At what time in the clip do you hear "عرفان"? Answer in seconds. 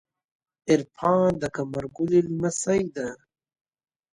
0.69-1.29